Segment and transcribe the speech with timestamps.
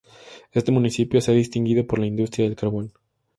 [0.51, 2.91] Este Municipio se ha distinguido por la industria del carbón.